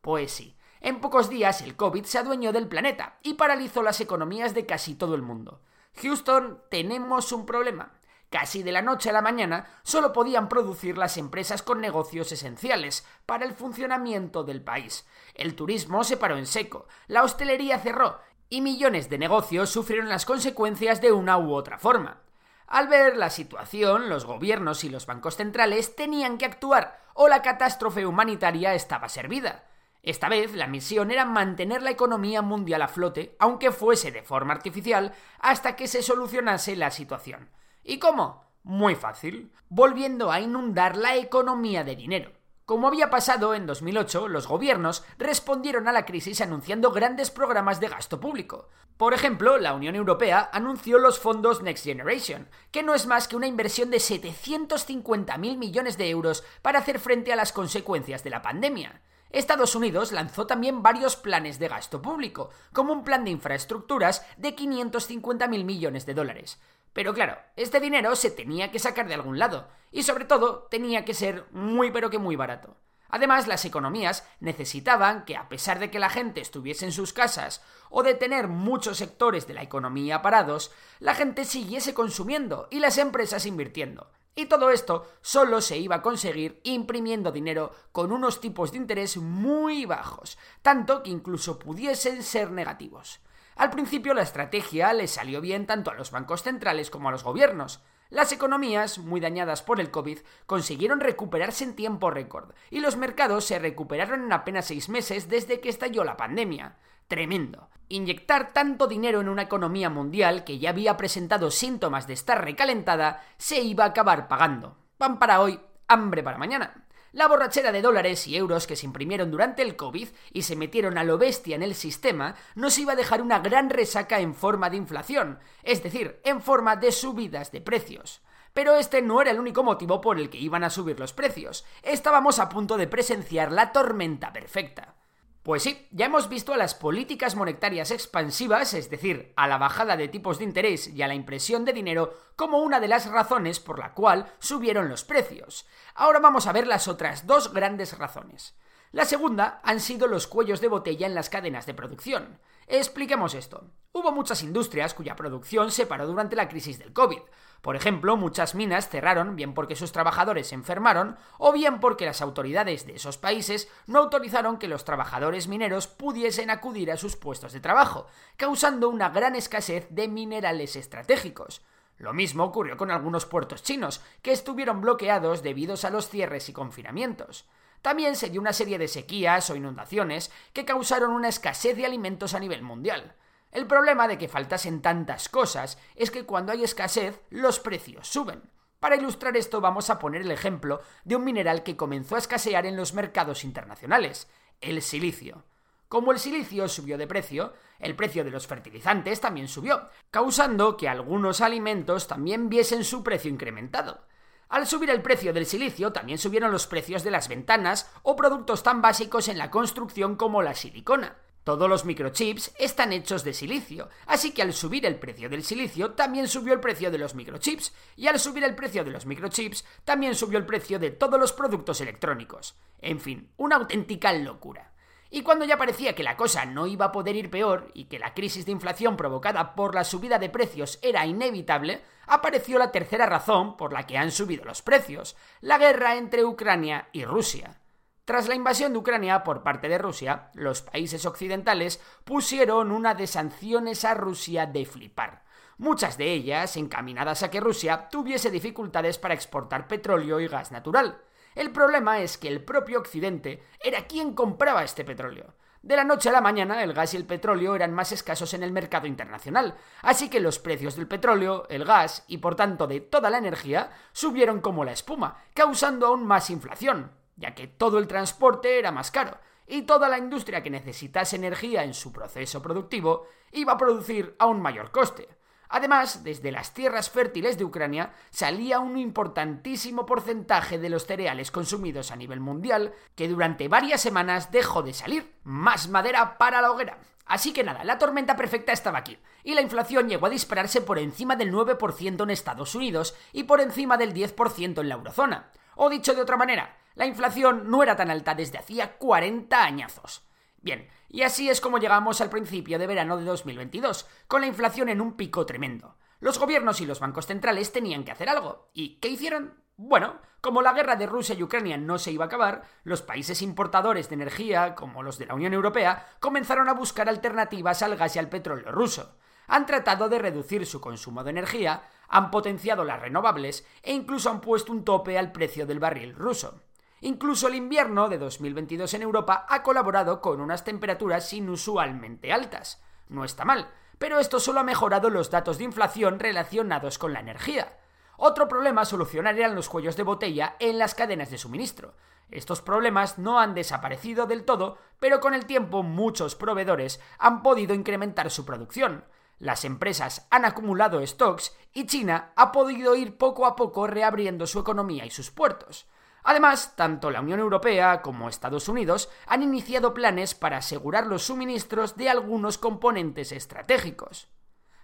Pues 0.00 0.32
sí, 0.32 0.56
en 0.80 1.00
pocos 1.00 1.30
días 1.30 1.62
el 1.62 1.76
COVID 1.76 2.04
se 2.04 2.18
adueñó 2.18 2.52
del 2.52 2.68
planeta 2.68 3.18
y 3.22 3.34
paralizó 3.34 3.82
las 3.82 4.00
economías 4.00 4.54
de 4.54 4.66
casi 4.66 4.94
todo 4.94 5.14
el 5.14 5.22
mundo. 5.22 5.62
Houston, 6.02 6.62
tenemos 6.70 7.32
un 7.32 7.46
problema. 7.46 7.92
Casi 8.34 8.64
de 8.64 8.72
la 8.72 8.82
noche 8.82 9.10
a 9.10 9.12
la 9.12 9.22
mañana 9.22 9.64
solo 9.84 10.12
podían 10.12 10.48
producir 10.48 10.98
las 10.98 11.18
empresas 11.18 11.62
con 11.62 11.80
negocios 11.80 12.32
esenciales 12.32 13.06
para 13.26 13.44
el 13.44 13.52
funcionamiento 13.52 14.42
del 14.42 14.60
país. 14.60 15.06
El 15.34 15.54
turismo 15.54 16.02
se 16.02 16.16
paró 16.16 16.36
en 16.36 16.48
seco, 16.48 16.88
la 17.06 17.22
hostelería 17.22 17.78
cerró 17.78 18.18
y 18.48 18.60
millones 18.60 19.08
de 19.08 19.18
negocios 19.18 19.70
sufrieron 19.70 20.08
las 20.08 20.26
consecuencias 20.26 21.00
de 21.00 21.12
una 21.12 21.38
u 21.38 21.54
otra 21.54 21.78
forma. 21.78 22.22
Al 22.66 22.88
ver 22.88 23.16
la 23.16 23.30
situación, 23.30 24.08
los 24.08 24.24
gobiernos 24.24 24.82
y 24.82 24.88
los 24.88 25.06
bancos 25.06 25.36
centrales 25.36 25.94
tenían 25.94 26.36
que 26.36 26.46
actuar 26.46 26.98
o 27.14 27.28
la 27.28 27.40
catástrofe 27.40 28.04
humanitaria 28.04 28.74
estaba 28.74 29.08
servida. 29.08 29.68
Esta 30.02 30.28
vez 30.28 30.54
la 30.54 30.66
misión 30.66 31.12
era 31.12 31.24
mantener 31.24 31.82
la 31.82 31.92
economía 31.92 32.42
mundial 32.42 32.82
a 32.82 32.88
flote, 32.88 33.36
aunque 33.38 33.70
fuese 33.70 34.10
de 34.10 34.24
forma 34.24 34.54
artificial, 34.54 35.14
hasta 35.38 35.76
que 35.76 35.86
se 35.86 36.02
solucionase 36.02 36.74
la 36.74 36.90
situación. 36.90 37.48
¿Y 37.84 37.98
cómo? 37.98 38.44
Muy 38.62 38.94
fácil, 38.94 39.52
volviendo 39.68 40.32
a 40.32 40.40
inundar 40.40 40.96
la 40.96 41.16
economía 41.16 41.84
de 41.84 41.94
dinero. 41.94 42.32
Como 42.64 42.88
había 42.88 43.10
pasado 43.10 43.54
en 43.54 43.66
2008, 43.66 44.28
los 44.28 44.48
gobiernos 44.48 45.04
respondieron 45.18 45.86
a 45.86 45.92
la 45.92 46.06
crisis 46.06 46.40
anunciando 46.40 46.92
grandes 46.92 47.30
programas 47.30 47.80
de 47.80 47.88
gasto 47.88 48.20
público. 48.20 48.70
Por 48.96 49.12
ejemplo, 49.12 49.58
la 49.58 49.74
Unión 49.74 49.96
Europea 49.96 50.48
anunció 50.50 50.98
los 50.98 51.18
fondos 51.18 51.62
Next 51.62 51.84
Generation, 51.84 52.48
que 52.70 52.82
no 52.82 52.94
es 52.94 53.06
más 53.06 53.28
que 53.28 53.36
una 53.36 53.48
inversión 53.48 53.90
de 53.90 53.98
750.000 53.98 55.58
millones 55.58 55.98
de 55.98 56.08
euros 56.08 56.42
para 56.62 56.78
hacer 56.78 56.98
frente 56.98 57.34
a 57.34 57.36
las 57.36 57.52
consecuencias 57.52 58.24
de 58.24 58.30
la 58.30 58.40
pandemia. 58.40 59.02
Estados 59.28 59.74
Unidos 59.74 60.12
lanzó 60.12 60.46
también 60.46 60.82
varios 60.82 61.16
planes 61.16 61.58
de 61.58 61.68
gasto 61.68 62.00
público, 62.00 62.48
como 62.72 62.94
un 62.94 63.04
plan 63.04 63.24
de 63.24 63.32
infraestructuras 63.32 64.24
de 64.38 64.56
550.000 64.56 65.64
millones 65.64 66.06
de 66.06 66.14
dólares. 66.14 66.60
Pero 66.94 67.12
claro, 67.12 67.36
este 67.56 67.80
dinero 67.80 68.16
se 68.16 68.30
tenía 68.30 68.70
que 68.70 68.78
sacar 68.78 69.06
de 69.06 69.14
algún 69.14 69.38
lado, 69.38 69.68
y 69.90 70.04
sobre 70.04 70.24
todo 70.24 70.68
tenía 70.70 71.04
que 71.04 71.12
ser 71.12 71.44
muy 71.50 71.90
pero 71.90 72.08
que 72.08 72.18
muy 72.18 72.36
barato. 72.36 72.76
Además, 73.10 73.46
las 73.46 73.64
economías 73.64 74.26
necesitaban 74.40 75.24
que, 75.24 75.36
a 75.36 75.48
pesar 75.48 75.78
de 75.78 75.90
que 75.90 75.98
la 75.98 76.08
gente 76.08 76.40
estuviese 76.40 76.84
en 76.84 76.92
sus 76.92 77.12
casas 77.12 77.62
o 77.90 78.02
de 78.02 78.14
tener 78.14 78.48
muchos 78.48 78.98
sectores 78.98 79.46
de 79.46 79.54
la 79.54 79.62
economía 79.62 80.22
parados, 80.22 80.72
la 81.00 81.14
gente 81.14 81.44
siguiese 81.44 81.94
consumiendo 81.94 82.66
y 82.70 82.78
las 82.80 82.98
empresas 82.98 83.44
invirtiendo. 83.44 84.10
Y 84.36 84.46
todo 84.46 84.70
esto 84.70 85.06
solo 85.20 85.60
se 85.60 85.76
iba 85.78 85.96
a 85.96 86.02
conseguir 86.02 86.60
imprimiendo 86.64 87.30
dinero 87.30 87.72
con 87.92 88.10
unos 88.10 88.40
tipos 88.40 88.72
de 88.72 88.78
interés 88.78 89.16
muy 89.16 89.84
bajos, 89.84 90.38
tanto 90.62 91.02
que 91.04 91.10
incluso 91.10 91.58
pudiesen 91.58 92.22
ser 92.22 92.50
negativos. 92.50 93.20
Al 93.56 93.70
principio 93.70 94.14
la 94.14 94.22
estrategia 94.22 94.92
le 94.92 95.06
salió 95.06 95.40
bien 95.40 95.66
tanto 95.66 95.90
a 95.90 95.94
los 95.94 96.10
bancos 96.10 96.42
centrales 96.42 96.90
como 96.90 97.08
a 97.08 97.12
los 97.12 97.24
gobiernos, 97.24 97.82
las 98.10 98.30
economías, 98.30 98.98
muy 98.98 99.20
dañadas 99.20 99.62
por 99.62 99.80
el 99.80 99.90
COVID, 99.90 100.18
consiguieron 100.46 101.00
recuperarse 101.00 101.64
en 101.64 101.74
tiempo 101.74 102.12
récord, 102.12 102.54
y 102.70 102.80
los 102.80 102.96
mercados 102.96 103.44
se 103.44 103.58
recuperaron 103.58 104.22
en 104.22 104.32
apenas 104.32 104.66
seis 104.66 104.88
meses 104.88 105.28
desde 105.28 105.58
que 105.58 105.68
estalló 105.68 106.04
la 106.04 106.16
pandemia. 106.16 106.76
Tremendo. 107.08 107.70
Inyectar 107.88 108.52
tanto 108.52 108.86
dinero 108.86 109.20
en 109.20 109.28
una 109.28 109.42
economía 109.42 109.90
mundial 109.90 110.44
que 110.44 110.60
ya 110.60 110.70
había 110.70 110.96
presentado 110.96 111.50
síntomas 111.50 112.06
de 112.06 112.14
estar 112.14 112.44
recalentada 112.44 113.24
se 113.36 113.60
iba 113.62 113.84
a 113.84 113.88
acabar 113.88 114.28
pagando. 114.28 114.76
Pan 114.96 115.18
para 115.18 115.40
hoy, 115.40 115.60
hambre 115.88 116.22
para 116.22 116.38
mañana. 116.38 116.83
La 117.14 117.28
borrachera 117.28 117.70
de 117.70 117.80
dólares 117.80 118.26
y 118.26 118.34
euros 118.34 118.66
que 118.66 118.74
se 118.74 118.86
imprimieron 118.86 119.30
durante 119.30 119.62
el 119.62 119.76
COVID 119.76 120.08
y 120.32 120.42
se 120.42 120.56
metieron 120.56 120.98
a 120.98 121.04
lo 121.04 121.16
bestia 121.16 121.54
en 121.54 121.62
el 121.62 121.76
sistema 121.76 122.34
nos 122.56 122.76
iba 122.76 122.94
a 122.94 122.96
dejar 122.96 123.22
una 123.22 123.38
gran 123.38 123.70
resaca 123.70 124.18
en 124.18 124.34
forma 124.34 124.68
de 124.68 124.78
inflación, 124.78 125.38
es 125.62 125.80
decir, 125.80 126.20
en 126.24 126.42
forma 126.42 126.74
de 126.74 126.90
subidas 126.90 127.52
de 127.52 127.60
precios. 127.60 128.20
Pero 128.52 128.74
este 128.74 129.00
no 129.00 129.22
era 129.22 129.30
el 129.30 129.38
único 129.38 129.62
motivo 129.62 130.00
por 130.00 130.18
el 130.18 130.28
que 130.28 130.38
iban 130.38 130.64
a 130.64 130.70
subir 130.70 130.98
los 130.98 131.12
precios. 131.12 131.64
Estábamos 131.84 132.40
a 132.40 132.48
punto 132.48 132.76
de 132.76 132.88
presenciar 132.88 133.52
la 133.52 133.70
tormenta 133.70 134.32
perfecta. 134.32 134.96
Pues 135.44 135.62
sí, 135.62 135.86
ya 135.90 136.06
hemos 136.06 136.30
visto 136.30 136.54
a 136.54 136.56
las 136.56 136.74
políticas 136.74 137.36
monetarias 137.36 137.90
expansivas, 137.90 138.72
es 138.72 138.88
decir, 138.88 139.34
a 139.36 139.46
la 139.46 139.58
bajada 139.58 139.94
de 139.94 140.08
tipos 140.08 140.38
de 140.38 140.44
interés 140.44 140.88
y 140.88 141.02
a 141.02 141.06
la 141.06 141.14
impresión 141.14 141.66
de 141.66 141.74
dinero, 141.74 142.14
como 142.34 142.60
una 142.60 142.80
de 142.80 142.88
las 142.88 143.10
razones 143.10 143.60
por 143.60 143.78
la 143.78 143.92
cual 143.92 144.32
subieron 144.38 144.88
los 144.88 145.04
precios. 145.04 145.66
Ahora 145.94 146.18
vamos 146.18 146.46
a 146.46 146.52
ver 146.52 146.66
las 146.66 146.88
otras 146.88 147.26
dos 147.26 147.52
grandes 147.52 147.98
razones. 147.98 148.56
La 148.90 149.04
segunda 149.04 149.60
han 149.64 149.80
sido 149.80 150.06
los 150.06 150.26
cuellos 150.26 150.62
de 150.62 150.68
botella 150.68 151.06
en 151.06 151.14
las 151.14 151.28
cadenas 151.28 151.66
de 151.66 151.74
producción. 151.74 152.38
Expliquemos 152.66 153.34
esto. 153.34 153.70
Hubo 153.92 154.12
muchas 154.12 154.42
industrias 154.42 154.94
cuya 154.94 155.14
producción 155.14 155.70
se 155.70 155.84
paró 155.84 156.06
durante 156.06 156.36
la 156.36 156.48
crisis 156.48 156.78
del 156.78 156.94
COVID. 156.94 157.20
Por 157.64 157.76
ejemplo, 157.76 158.18
muchas 158.18 158.54
minas 158.54 158.90
cerraron 158.90 159.36
bien 159.36 159.54
porque 159.54 159.74
sus 159.74 159.90
trabajadores 159.90 160.48
se 160.48 160.54
enfermaron 160.54 161.16
o 161.38 161.50
bien 161.50 161.80
porque 161.80 162.04
las 162.04 162.20
autoridades 162.20 162.86
de 162.86 162.96
esos 162.96 163.16
países 163.16 163.70
no 163.86 164.00
autorizaron 164.00 164.58
que 164.58 164.68
los 164.68 164.84
trabajadores 164.84 165.48
mineros 165.48 165.86
pudiesen 165.86 166.50
acudir 166.50 166.92
a 166.92 166.98
sus 166.98 167.16
puestos 167.16 167.54
de 167.54 167.60
trabajo, 167.60 168.06
causando 168.36 168.90
una 168.90 169.08
gran 169.08 169.34
escasez 169.34 169.86
de 169.88 170.08
minerales 170.08 170.76
estratégicos. 170.76 171.62
Lo 171.96 172.12
mismo 172.12 172.44
ocurrió 172.44 172.76
con 172.76 172.90
algunos 172.90 173.24
puertos 173.24 173.62
chinos, 173.62 174.02
que 174.20 174.32
estuvieron 174.32 174.82
bloqueados 174.82 175.42
debido 175.42 175.74
a 175.82 175.90
los 175.90 176.10
cierres 176.10 176.50
y 176.50 176.52
confinamientos. 176.52 177.46
También 177.80 178.14
se 178.16 178.28
dio 178.28 178.42
una 178.42 178.52
serie 178.52 178.76
de 178.76 178.88
sequías 178.88 179.48
o 179.48 179.56
inundaciones 179.56 180.30
que 180.52 180.66
causaron 180.66 181.12
una 181.12 181.30
escasez 181.30 181.78
de 181.78 181.86
alimentos 181.86 182.34
a 182.34 182.40
nivel 182.40 182.60
mundial. 182.60 183.14
El 183.54 183.68
problema 183.68 184.08
de 184.08 184.18
que 184.18 184.26
faltasen 184.26 184.82
tantas 184.82 185.28
cosas 185.28 185.78
es 185.94 186.10
que 186.10 186.26
cuando 186.26 186.50
hay 186.50 186.64
escasez, 186.64 187.20
los 187.30 187.60
precios 187.60 188.08
suben. 188.08 188.42
Para 188.80 188.96
ilustrar 188.96 189.36
esto 189.36 189.60
vamos 189.60 189.90
a 189.90 190.00
poner 190.00 190.22
el 190.22 190.32
ejemplo 190.32 190.82
de 191.04 191.14
un 191.14 191.24
mineral 191.24 191.62
que 191.62 191.76
comenzó 191.76 192.16
a 192.16 192.18
escasear 192.18 192.66
en 192.66 192.76
los 192.76 192.94
mercados 192.94 193.44
internacionales, 193.44 194.28
el 194.60 194.82
silicio. 194.82 195.44
Como 195.88 196.10
el 196.10 196.18
silicio 196.18 196.66
subió 196.66 196.98
de 196.98 197.06
precio, 197.06 197.52
el 197.78 197.94
precio 197.94 198.24
de 198.24 198.32
los 198.32 198.48
fertilizantes 198.48 199.20
también 199.20 199.46
subió, 199.46 199.88
causando 200.10 200.76
que 200.76 200.88
algunos 200.88 201.40
alimentos 201.40 202.08
también 202.08 202.48
viesen 202.48 202.82
su 202.82 203.04
precio 203.04 203.30
incrementado. 203.30 204.04
Al 204.48 204.66
subir 204.66 204.90
el 204.90 205.00
precio 205.00 205.32
del 205.32 205.46
silicio, 205.46 205.92
también 205.92 206.18
subieron 206.18 206.50
los 206.50 206.66
precios 206.66 207.04
de 207.04 207.12
las 207.12 207.28
ventanas 207.28 207.88
o 208.02 208.16
productos 208.16 208.64
tan 208.64 208.82
básicos 208.82 209.28
en 209.28 209.38
la 209.38 209.52
construcción 209.52 210.16
como 210.16 210.42
la 210.42 210.54
silicona. 210.54 211.18
Todos 211.44 211.68
los 211.68 211.84
microchips 211.84 212.54
están 212.58 212.94
hechos 212.94 213.22
de 213.22 213.34
silicio, 213.34 213.90
así 214.06 214.32
que 214.32 214.40
al 214.40 214.54
subir 214.54 214.86
el 214.86 214.98
precio 214.98 215.28
del 215.28 215.44
silicio 215.44 215.92
también 215.92 216.26
subió 216.26 216.54
el 216.54 216.60
precio 216.60 216.90
de 216.90 216.96
los 216.96 217.14
microchips, 217.14 217.74
y 217.96 218.06
al 218.06 218.18
subir 218.18 218.44
el 218.44 218.54
precio 218.54 218.82
de 218.82 218.90
los 218.90 219.04
microchips 219.04 219.62
también 219.84 220.14
subió 220.14 220.38
el 220.38 220.46
precio 220.46 220.78
de 220.78 220.90
todos 220.90 221.20
los 221.20 221.34
productos 221.34 221.82
electrónicos. 221.82 222.56
En 222.80 222.98
fin, 222.98 223.30
una 223.36 223.56
auténtica 223.56 224.10
locura. 224.14 224.72
Y 225.10 225.22
cuando 225.22 225.44
ya 225.44 225.58
parecía 225.58 225.94
que 225.94 226.02
la 226.02 226.16
cosa 226.16 226.46
no 226.46 226.66
iba 226.66 226.86
a 226.86 226.92
poder 226.92 227.14
ir 227.14 227.30
peor 227.30 227.70
y 227.74 227.84
que 227.84 227.98
la 227.98 228.14
crisis 228.14 228.46
de 228.46 228.52
inflación 228.52 228.96
provocada 228.96 229.54
por 229.54 229.74
la 229.74 229.84
subida 229.84 230.18
de 230.18 230.30
precios 230.30 230.78
era 230.80 231.04
inevitable, 231.04 231.82
apareció 232.06 232.58
la 232.58 232.72
tercera 232.72 233.04
razón 233.04 233.58
por 233.58 233.74
la 233.74 233.86
que 233.86 233.98
han 233.98 234.10
subido 234.10 234.46
los 234.46 234.62
precios, 234.62 235.14
la 235.42 235.58
guerra 235.58 235.96
entre 235.96 236.24
Ucrania 236.24 236.88
y 236.92 237.04
Rusia. 237.04 237.60
Tras 238.04 238.28
la 238.28 238.34
invasión 238.34 238.74
de 238.74 238.78
Ucrania 238.78 239.24
por 239.24 239.42
parte 239.42 239.66
de 239.66 239.78
Rusia, 239.78 240.28
los 240.34 240.60
países 240.60 241.06
occidentales 241.06 241.80
pusieron 242.04 242.70
una 242.70 242.94
de 242.94 243.06
sanciones 243.06 243.86
a 243.86 243.94
Rusia 243.94 244.44
de 244.44 244.66
flipar. 244.66 245.22
Muchas 245.56 245.96
de 245.96 246.12
ellas 246.12 246.58
encaminadas 246.58 247.22
a 247.22 247.30
que 247.30 247.40
Rusia 247.40 247.88
tuviese 247.88 248.30
dificultades 248.30 248.98
para 248.98 249.14
exportar 249.14 249.66
petróleo 249.68 250.20
y 250.20 250.28
gas 250.28 250.52
natural. 250.52 251.00
El 251.34 251.50
problema 251.50 252.00
es 252.00 252.18
que 252.18 252.28
el 252.28 252.44
propio 252.44 252.78
Occidente 252.78 253.42
era 253.58 253.86
quien 253.86 254.12
compraba 254.12 254.64
este 254.64 254.84
petróleo. 254.84 255.34
De 255.62 255.74
la 255.74 255.84
noche 255.84 256.10
a 256.10 256.12
la 256.12 256.20
mañana 256.20 256.62
el 256.62 256.74
gas 256.74 256.92
y 256.92 256.98
el 256.98 257.06
petróleo 257.06 257.54
eran 257.54 257.72
más 257.72 257.90
escasos 257.90 258.34
en 258.34 258.42
el 258.42 258.52
mercado 258.52 258.86
internacional, 258.86 259.54
así 259.80 260.10
que 260.10 260.20
los 260.20 260.38
precios 260.38 260.76
del 260.76 260.86
petróleo, 260.86 261.46
el 261.48 261.64
gas 261.64 262.04
y 262.06 262.18
por 262.18 262.34
tanto 262.34 262.66
de 262.66 262.80
toda 262.80 263.08
la 263.08 263.16
energía 263.16 263.70
subieron 263.92 264.42
como 264.42 264.62
la 264.66 264.72
espuma, 264.72 265.24
causando 265.32 265.86
aún 265.86 266.06
más 266.06 266.28
inflación, 266.28 266.92
ya 267.16 267.34
que 267.34 267.46
todo 267.46 267.78
el 267.78 267.86
transporte 267.86 268.58
era 268.58 268.72
más 268.72 268.90
caro, 268.90 269.18
y 269.46 269.62
toda 269.62 269.88
la 269.88 269.98
industria 269.98 270.42
que 270.42 270.50
necesitase 270.50 271.16
energía 271.16 271.64
en 271.64 271.74
su 271.74 271.92
proceso 271.92 272.40
productivo 272.40 273.06
iba 273.32 273.52
a 273.52 273.58
producir 273.58 274.16
a 274.18 274.26
un 274.26 274.40
mayor 274.40 274.70
coste. 274.70 275.08
Además, 275.48 276.02
desde 276.02 276.32
las 276.32 276.54
tierras 276.54 276.90
fértiles 276.90 277.38
de 277.38 277.44
Ucrania 277.44 277.92
salía 278.10 278.58
un 278.58 278.78
importantísimo 278.78 279.86
porcentaje 279.86 280.58
de 280.58 280.70
los 280.70 280.86
cereales 280.86 281.30
consumidos 281.30 281.92
a 281.92 281.96
nivel 281.96 282.18
mundial, 282.18 282.72
que 282.96 283.08
durante 283.08 283.46
varias 283.46 283.80
semanas 283.80 284.32
dejó 284.32 284.62
de 284.62 284.72
salir. 284.72 285.14
Más 285.22 285.68
madera 285.68 286.18
para 286.18 286.40
la 286.40 286.50
hoguera. 286.50 286.78
Así 287.06 287.32
que 287.32 287.44
nada, 287.44 287.62
la 287.64 287.78
tormenta 287.78 288.16
perfecta 288.16 288.52
estaba 288.52 288.78
aquí, 288.78 288.98
y 289.22 289.34
la 289.34 289.42
inflación 289.42 289.88
llegó 289.88 290.06
a 290.06 290.10
dispararse 290.10 290.62
por 290.62 290.78
encima 290.78 291.16
del 291.16 291.32
9% 291.32 292.02
en 292.02 292.10
Estados 292.10 292.54
Unidos 292.54 292.96
y 293.12 293.24
por 293.24 293.40
encima 293.40 293.76
del 293.76 293.92
10% 293.92 294.60
en 294.60 294.68
la 294.68 294.74
eurozona. 294.74 295.30
O 295.56 295.68
dicho 295.68 295.94
de 295.94 296.00
otra 296.00 296.16
manera, 296.16 296.56
la 296.74 296.86
inflación 296.86 297.50
no 297.50 297.62
era 297.62 297.76
tan 297.76 297.90
alta 297.90 298.14
desde 298.14 298.38
hacía 298.38 298.76
40 298.76 299.44
añazos. 299.44 300.04
Bien, 300.36 300.68
y 300.88 301.02
así 301.02 301.30
es 301.30 301.40
como 301.40 301.58
llegamos 301.58 302.00
al 302.00 302.10
principio 302.10 302.58
de 302.58 302.66
verano 302.66 302.96
de 302.96 303.04
2022, 303.04 303.86
con 304.06 304.20
la 304.20 304.26
inflación 304.26 304.68
en 304.68 304.80
un 304.80 304.96
pico 304.96 305.24
tremendo. 305.24 305.76
Los 306.00 306.18
gobiernos 306.18 306.60
y 306.60 306.66
los 306.66 306.80
bancos 306.80 307.06
centrales 307.06 307.50
tenían 307.52 307.82
que 307.84 307.92
hacer 307.92 308.08
algo. 308.08 308.50
¿Y 308.52 308.76
qué 308.76 308.88
hicieron? 308.88 309.42
Bueno, 309.56 310.00
como 310.20 310.42
la 310.42 310.52
guerra 310.52 310.76
de 310.76 310.86
Rusia 310.86 311.14
y 311.14 311.22
Ucrania 311.22 311.56
no 311.56 311.78
se 311.78 311.92
iba 311.92 312.04
a 312.04 312.08
acabar, 312.08 312.42
los 312.64 312.82
países 312.82 313.22
importadores 313.22 313.88
de 313.88 313.94
energía, 313.94 314.54
como 314.54 314.82
los 314.82 314.98
de 314.98 315.06
la 315.06 315.14
Unión 315.14 315.32
Europea, 315.32 315.86
comenzaron 316.00 316.48
a 316.48 316.54
buscar 316.54 316.88
alternativas 316.88 317.62
al 317.62 317.76
gas 317.76 317.96
y 317.96 318.00
al 318.00 318.08
petróleo 318.08 318.50
ruso. 318.52 318.98
Han 319.26 319.46
tratado 319.46 319.88
de 319.88 319.98
reducir 319.98 320.44
su 320.44 320.60
consumo 320.60 321.04
de 321.04 321.10
energía, 321.10 321.62
han 321.88 322.10
potenciado 322.10 322.64
las 322.64 322.80
renovables 322.80 323.46
e 323.62 323.72
incluso 323.72 324.10
han 324.10 324.20
puesto 324.20 324.52
un 324.52 324.64
tope 324.64 324.98
al 324.98 325.12
precio 325.12 325.46
del 325.46 325.60
barril 325.60 325.94
ruso. 325.94 326.42
Incluso 326.84 327.28
el 327.28 327.34
invierno 327.34 327.88
de 327.88 327.96
2022 327.96 328.74
en 328.74 328.82
Europa 328.82 329.24
ha 329.30 329.42
colaborado 329.42 330.02
con 330.02 330.20
unas 330.20 330.44
temperaturas 330.44 331.14
inusualmente 331.14 332.12
altas. 332.12 332.62
No 332.90 333.06
está 333.06 333.24
mal, 333.24 333.48
pero 333.78 333.98
esto 333.98 334.20
solo 334.20 334.40
ha 334.40 334.42
mejorado 334.42 334.90
los 334.90 335.10
datos 335.10 335.38
de 335.38 335.44
inflación 335.44 335.98
relacionados 335.98 336.76
con 336.76 336.92
la 336.92 337.00
energía. 337.00 337.56
Otro 337.96 338.28
problema 338.28 338.60
a 338.60 338.64
solucionar 338.66 339.16
eran 339.16 339.34
los 339.34 339.48
cuellos 339.48 339.78
de 339.78 339.82
botella 339.82 340.36
en 340.38 340.58
las 340.58 340.74
cadenas 340.74 341.10
de 341.10 341.16
suministro. 341.16 341.72
Estos 342.10 342.42
problemas 342.42 342.98
no 342.98 343.18
han 343.18 343.32
desaparecido 343.32 344.04
del 344.04 344.26
todo, 344.26 344.58
pero 344.78 345.00
con 345.00 345.14
el 345.14 345.24
tiempo 345.24 345.62
muchos 345.62 346.14
proveedores 346.14 346.82
han 346.98 347.22
podido 347.22 347.54
incrementar 347.54 348.10
su 348.10 348.26
producción. 348.26 348.84
Las 349.18 349.46
empresas 349.46 350.06
han 350.10 350.26
acumulado 350.26 350.86
stocks 350.86 351.34
y 351.54 351.64
China 351.64 352.12
ha 352.14 352.30
podido 352.30 352.74
ir 352.74 352.98
poco 352.98 353.24
a 353.24 353.36
poco 353.36 353.66
reabriendo 353.66 354.26
su 354.26 354.38
economía 354.38 354.84
y 354.84 354.90
sus 354.90 355.10
puertos. 355.10 355.66
Además, 356.04 356.54
tanto 356.54 356.90
la 356.90 357.00
Unión 357.00 357.18
Europea 357.18 357.80
como 357.80 358.08
Estados 358.08 358.48
Unidos 358.48 358.90
han 359.06 359.22
iniciado 359.22 359.72
planes 359.72 360.14
para 360.14 360.36
asegurar 360.36 360.86
los 360.86 361.02
suministros 361.02 361.76
de 361.76 361.88
algunos 361.88 362.36
componentes 362.36 363.10
estratégicos. 363.10 364.08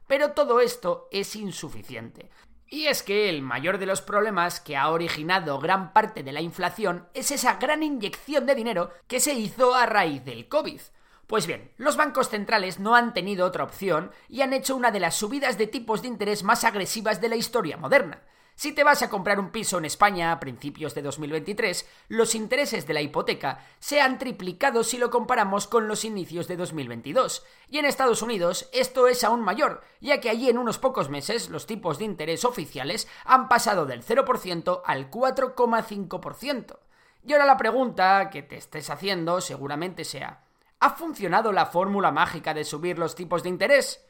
Pero 0.07 0.33
todo 0.33 0.61
esto 0.61 1.09
es 1.11 1.35
insuficiente. 1.37 2.31
Y 2.67 2.87
es 2.87 3.03
que 3.03 3.31
el 3.31 3.43
mayor 3.43 3.79
de 3.79 3.87
los 3.87 4.03
problemas 4.03 4.61
que 4.61 4.77
ha 4.77 4.91
originado 4.91 5.59
gran 5.59 5.93
parte 5.93 6.23
de 6.23 6.33
la 6.33 6.43
inflación 6.43 7.09
es 7.15 7.31
esa 7.31 7.55
gran 7.55 7.83
inyección 7.83 8.45
de 8.45 8.55
dinero 8.55 8.91
que 9.09 9.19
se 9.19 9.33
hizo 9.33 9.75
a 9.75 9.87
raíz 9.87 10.25
del 10.25 10.47
COVID. 10.47 10.81
Pues 11.27 11.47
bien, 11.47 11.73
los 11.79 11.97
bancos 11.97 12.29
centrales 12.29 12.79
no 12.81 12.95
han 12.95 13.15
tenido 13.15 13.47
otra 13.47 13.65
opción 13.65 14.13
y 14.29 14.43
han 14.43 14.53
hecho 14.53 14.77
una 14.77 14.91
de 14.91 15.01
las 15.01 15.15
subidas 15.15 15.57
de 15.57 15.69
tipos 15.69 16.03
de 16.03 16.09
interés 16.09 16.43
más 16.43 16.65
agresivas 16.65 17.21
de 17.21 17.29
la 17.29 17.37
historia 17.37 17.77
moderna. 17.77 18.23
Si 18.61 18.73
te 18.73 18.85
vas 18.85 19.01
a 19.01 19.09
comprar 19.09 19.41
un 19.41 19.49
piso 19.49 19.79
en 19.79 19.87
España 19.87 20.33
a 20.33 20.39
principios 20.39 20.95
de 20.95 21.01
2023, 21.01 21.89
los 22.09 22.35
intereses 22.35 22.87
de 22.87 22.93
la 22.93 23.01
hipoteca 23.01 23.65
se 23.79 24.03
han 24.03 24.19
triplicado 24.19 24.85
si 24.85 24.99
lo 24.99 25.09
comparamos 25.09 25.67
con 25.67 25.89
los 25.89 26.05
inicios 26.05 26.47
de 26.47 26.59
2022. 26.59 27.43
Y 27.71 27.79
en 27.79 27.87
Estados 27.87 28.21
Unidos 28.21 28.69
esto 28.75 29.09
es 29.09 29.25
aún 29.25 29.41
mayor, 29.41 29.81
ya 30.03 30.21
que 30.21 30.29
allí 30.29 30.51
en 30.51 30.59
unos 30.59 30.77
pocos 30.77 31.09
meses 31.09 31.49
los 31.49 31.65
tipos 31.65 31.97
de 31.97 32.05
interés 32.05 32.45
oficiales 32.45 33.09
han 33.25 33.49
pasado 33.49 33.87
del 33.87 34.05
0% 34.05 34.83
al 34.85 35.11
4,5%. 35.11 36.79
Y 37.25 37.33
ahora 37.33 37.47
la 37.47 37.57
pregunta 37.57 38.29
que 38.29 38.43
te 38.43 38.59
estés 38.59 38.91
haciendo 38.91 39.41
seguramente 39.41 40.05
sea, 40.05 40.45
¿ha 40.81 40.91
funcionado 40.91 41.51
la 41.53 41.65
fórmula 41.65 42.13
mágica 42.13 42.53
de 42.53 42.65
subir 42.65 42.99
los 42.99 43.15
tipos 43.15 43.43
de 43.43 43.49
interés? 43.49 44.05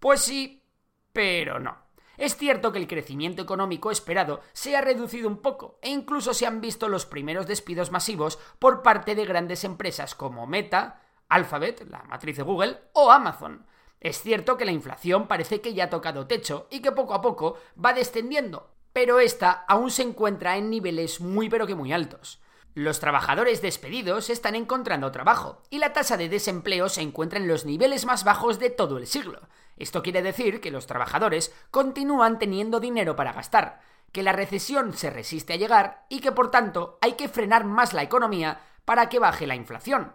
Pues 0.00 0.20
sí, 0.20 0.64
pero 1.12 1.60
no. 1.60 1.83
Es 2.16 2.36
cierto 2.36 2.72
que 2.72 2.78
el 2.78 2.86
crecimiento 2.86 3.42
económico 3.42 3.90
esperado 3.90 4.40
se 4.52 4.76
ha 4.76 4.80
reducido 4.80 5.28
un 5.28 5.38
poco 5.38 5.78
e 5.82 5.90
incluso 5.90 6.34
se 6.34 6.46
han 6.46 6.60
visto 6.60 6.88
los 6.88 7.06
primeros 7.06 7.46
despidos 7.46 7.90
masivos 7.90 8.38
por 8.58 8.82
parte 8.82 9.14
de 9.14 9.24
grandes 9.24 9.64
empresas 9.64 10.14
como 10.14 10.46
Meta, 10.46 11.00
Alphabet, 11.28 11.86
la 11.90 12.02
matriz 12.04 12.36
de 12.36 12.42
Google, 12.42 12.78
o 12.92 13.10
Amazon. 13.10 13.66
Es 14.00 14.20
cierto 14.20 14.56
que 14.56 14.64
la 14.64 14.72
inflación 14.72 15.26
parece 15.26 15.60
que 15.60 15.74
ya 15.74 15.84
ha 15.84 15.90
tocado 15.90 16.26
techo 16.26 16.66
y 16.70 16.80
que 16.80 16.92
poco 16.92 17.14
a 17.14 17.22
poco 17.22 17.56
va 17.82 17.92
descendiendo, 17.92 18.70
pero 18.92 19.18
esta 19.18 19.50
aún 19.66 19.90
se 19.90 20.02
encuentra 20.02 20.56
en 20.56 20.70
niveles 20.70 21.20
muy 21.20 21.48
pero 21.48 21.66
que 21.66 21.74
muy 21.74 21.92
altos. 21.92 22.40
Los 22.74 22.98
trabajadores 22.98 23.62
despedidos 23.62 24.30
están 24.30 24.56
encontrando 24.56 25.12
trabajo 25.12 25.62
y 25.70 25.78
la 25.78 25.92
tasa 25.92 26.16
de 26.16 26.28
desempleo 26.28 26.88
se 26.88 27.02
encuentra 27.02 27.38
en 27.38 27.46
los 27.46 27.64
niveles 27.64 28.04
más 28.04 28.24
bajos 28.24 28.58
de 28.58 28.68
todo 28.68 28.98
el 28.98 29.06
siglo. 29.06 29.42
Esto 29.76 30.02
quiere 30.02 30.22
decir 30.22 30.60
que 30.60 30.70
los 30.70 30.86
trabajadores 30.86 31.54
continúan 31.70 32.38
teniendo 32.38 32.80
dinero 32.80 33.16
para 33.16 33.32
gastar, 33.32 33.80
que 34.12 34.22
la 34.22 34.32
recesión 34.32 34.94
se 34.94 35.10
resiste 35.10 35.54
a 35.54 35.56
llegar 35.56 36.06
y 36.08 36.20
que 36.20 36.32
por 36.32 36.50
tanto 36.50 36.98
hay 37.00 37.14
que 37.14 37.28
frenar 37.28 37.64
más 37.64 37.92
la 37.92 38.02
economía 38.02 38.60
para 38.84 39.08
que 39.08 39.18
baje 39.18 39.46
la 39.46 39.56
inflación. 39.56 40.12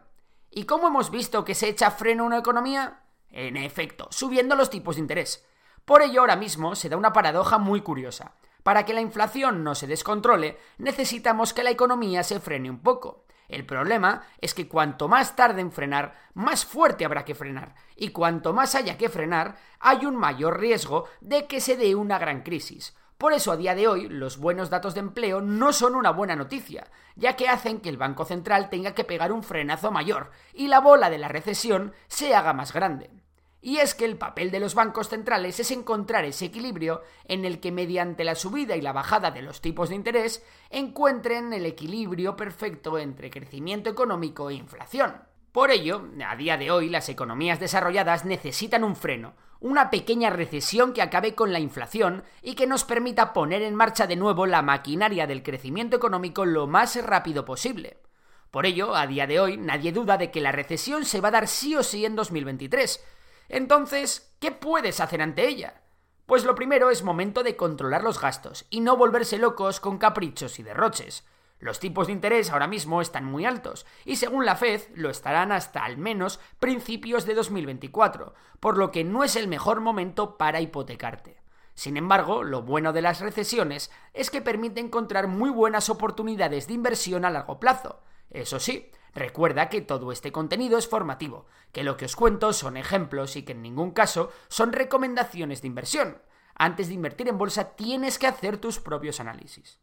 ¿Y 0.52 0.64
cómo 0.64 0.88
hemos 0.88 1.12
visto 1.12 1.44
que 1.46 1.56
se 1.56 1.68
echa 1.68 1.92
freno 1.92 2.24
a 2.24 2.28
una 2.28 2.38
economía? 2.38 3.02
En 3.30 3.58
efecto, 3.58 4.08
subiendo 4.12 4.56
los 4.56 4.70
tipos 4.70 4.96
de 4.96 5.02
interés. 5.02 5.46
Por 5.86 6.02
ello 6.02 6.22
ahora 6.22 6.36
mismo 6.36 6.76
se 6.76 6.90
da 6.90 6.98
una 6.98 7.14
paradoja 7.14 7.58
muy 7.58 7.82
curiosa. 7.82 8.34
Para 8.64 8.86
que 8.86 8.94
la 8.94 9.02
inflación 9.02 9.64
no 9.64 9.76
se 9.76 9.88
descontrole, 9.88 10.58
necesitamos 10.78 11.54
que 11.54 11.64
la 11.64 11.72
economía 11.72 12.24
se 12.24 12.40
frene 12.40 12.70
un 12.70 12.80
poco. 12.80 13.26
El 13.50 13.66
problema 13.66 14.22
es 14.40 14.54
que 14.54 14.68
cuanto 14.68 15.08
más 15.08 15.36
tarde 15.36 15.60
en 15.60 15.72
frenar, 15.72 16.16
más 16.36 16.66
fuerte 16.66 17.04
habrá 17.04 17.26
que 17.26 17.36
frenar. 17.36 17.74
Y 17.96 18.10
cuanto 18.10 18.54
más 18.54 18.76
haya 18.76 18.98
que 18.98 19.10
frenar, 19.10 19.58
hay 19.80 20.06
un 20.06 20.16
mayor 20.16 20.60
riesgo 20.60 21.06
de 21.20 21.48
que 21.48 21.60
se 21.60 21.76
dé 21.76 21.96
una 21.96 22.20
gran 22.20 22.44
crisis. 22.44 22.96
Por 23.18 23.34
eso 23.34 23.52
a 23.52 23.58
día 23.58 23.76
de 23.76 23.88
hoy 23.88 24.08
los 24.08 24.38
buenos 24.38 24.70
datos 24.70 24.94
de 24.94 25.02
empleo 25.02 25.42
no 25.42 25.74
son 25.74 25.96
una 25.96 26.12
buena 26.12 26.38
noticia, 26.38 26.88
ya 27.16 27.36
que 27.36 27.50
hacen 27.50 27.82
que 27.82 27.90
el 27.90 27.98
Banco 27.98 28.24
Central 28.24 28.70
tenga 28.70 28.94
que 28.94 29.04
pegar 29.04 29.34
un 29.34 29.44
frenazo 29.44 29.92
mayor 29.92 30.32
y 30.54 30.68
la 30.68 30.80
bola 30.80 31.10
de 31.10 31.18
la 31.18 31.28
recesión 31.28 31.94
se 32.08 32.34
haga 32.34 32.54
más 32.54 32.72
grande. 32.72 33.10
Y 33.62 33.78
es 33.78 33.94
que 33.94 34.06
el 34.06 34.18
papel 34.18 34.52
de 34.52 34.60
los 34.60 34.74
bancos 34.74 35.10
centrales 35.10 35.60
es 35.60 35.72
encontrar 35.72 36.24
ese 36.24 36.46
equilibrio 36.46 37.02
en 37.26 37.44
el 37.44 37.60
que 37.60 37.72
mediante 37.72 38.24
la 38.24 38.36
subida 38.36 38.78
y 38.78 38.82
la 38.82 38.94
bajada 38.94 39.32
de 39.32 39.42
los 39.42 39.60
tipos 39.60 39.90
de 39.90 39.96
interés 39.96 40.46
encuentren 40.70 41.52
el 41.52 41.66
equilibrio 41.66 42.36
perfecto 42.38 42.98
entre 42.98 43.30
crecimiento 43.30 43.90
económico 43.90 44.50
e 44.50 44.54
inflación. 44.54 45.22
Por 45.52 45.72
ello, 45.72 46.08
a 46.26 46.36
día 46.36 46.58
de 46.58 46.72
hoy 46.72 46.90
las 46.90 47.10
economías 47.10 47.60
desarrolladas 47.60 48.24
necesitan 48.24 48.84
un 48.84 48.96
freno, 48.96 49.34
una 49.60 49.90
pequeña 49.90 50.30
recesión 50.30 50.94
que 50.94 51.02
acabe 51.02 51.36
con 51.36 51.52
la 51.52 51.60
inflación 51.60 52.24
y 52.42 52.54
que 52.54 52.68
nos 52.68 52.86
permita 52.86 53.34
poner 53.34 53.64
en 53.64 53.76
marcha 53.76 54.08
de 54.08 54.16
nuevo 54.16 54.46
la 54.46 54.62
maquinaria 54.62 55.28
del 55.28 55.44
crecimiento 55.44 55.98
económico 55.98 56.46
lo 56.46 56.68
más 56.68 57.04
rápido 57.04 57.44
posible. 57.44 57.98
Por 58.52 58.66
ello, 58.66 58.96
a 58.96 59.06
día 59.06 59.28
de 59.28 59.40
hoy, 59.40 59.58
nadie 59.58 59.92
duda 59.92 60.18
de 60.18 60.32
que 60.32 60.40
la 60.40 60.52
recesión 60.52 61.04
se 61.04 61.20
va 61.20 61.28
a 61.28 61.32
dar 61.32 61.48
sí 61.48 61.76
o 61.76 61.84
sí 61.84 62.06
en 62.06 62.16
2023, 62.16 63.04
entonces, 63.50 64.34
¿qué 64.40 64.52
puedes 64.52 65.00
hacer 65.00 65.22
ante 65.22 65.48
ella? 65.48 65.82
Pues 66.26 66.46
lo 66.46 66.54
primero 66.54 66.92
es 66.92 67.04
momento 67.04 67.42
de 67.42 67.56
controlar 67.56 68.04
los 68.04 68.22
gastos 68.22 68.68
y 68.70 68.82
no 68.82 68.96
volverse 68.96 69.40
locos 69.40 69.80
con 69.80 69.98
caprichos 69.98 70.60
y 70.60 70.64
derroches. 70.64 71.26
Los 71.60 71.80
tipos 71.80 72.08
de 72.08 72.14
interés 72.14 72.52
ahora 72.52 72.68
mismo 72.68 73.02
están 73.02 73.26
muy 73.26 73.46
altos 73.46 73.86
y 74.06 74.16
según 74.16 74.46
la 74.46 74.56
Fed 74.56 74.82
lo 74.94 75.10
estarán 75.10 75.52
hasta 75.52 75.84
al 75.84 75.98
menos 75.98 76.40
principios 76.60 77.26
de 77.26 77.34
2024, 77.34 78.34
por 78.60 78.78
lo 78.78 78.92
que 78.92 79.04
no 79.04 79.24
es 79.24 79.36
el 79.36 79.48
mejor 79.48 79.82
momento 79.82 80.38
para 80.38 80.62
hipotecarte. 80.62 81.42
Sin 81.74 81.98
embargo, 81.98 82.44
lo 82.44 82.62
bueno 82.62 82.94
de 82.94 83.02
las 83.02 83.22
recesiones 83.22 83.90
es 84.14 84.30
que 84.30 84.42
permite 84.42 84.80
encontrar 84.80 85.28
muy 85.28 85.50
buenas 85.50 85.90
oportunidades 85.90 86.68
de 86.68 86.74
inversión 86.74 87.26
a 87.26 87.30
largo 87.30 87.60
plazo. 87.60 88.04
Eso 88.30 88.60
sí, 88.60 88.92
Recuerda 89.14 89.70
que 89.70 89.82
todo 89.82 90.12
este 90.12 90.32
contenido 90.32 90.78
es 90.78 90.88
formativo, 90.88 91.46
que 91.72 91.84
lo 91.84 91.98
que 91.98 92.06
os 92.06 92.16
cuento 92.16 92.54
son 92.54 92.78
ejemplos 92.78 93.36
y 93.36 93.44
que 93.44 93.54
en 93.54 93.62
ningún 93.62 93.92
caso 93.92 94.32
son 94.48 94.72
recomendaciones 94.74 95.62
de 95.62 95.68
inversión. 95.68 96.22
Antes 96.56 96.88
de 96.90 96.94
invertir 96.94 97.28
en 97.28 97.38
bolsa 97.38 97.76
tienes 97.76 98.20
que 98.20 98.28
hacer 98.28 98.58
tus 98.58 98.80
propios 98.80 99.20
análisis. 99.20 99.80